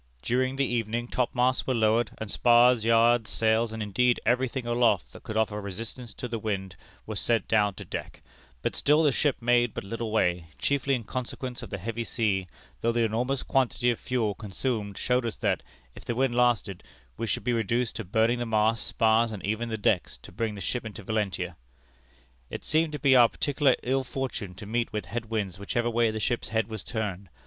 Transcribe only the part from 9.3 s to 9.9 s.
made but